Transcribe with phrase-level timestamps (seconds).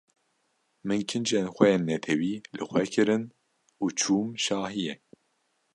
[0.87, 3.23] Min kincên xwe yên netewî li xwe kirin
[3.83, 4.95] û çûm şahiyê.